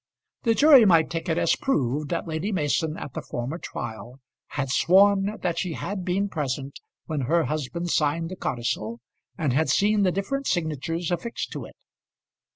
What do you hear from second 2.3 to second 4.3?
Mason at the former trial